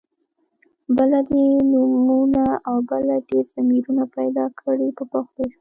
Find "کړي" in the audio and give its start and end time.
4.61-4.87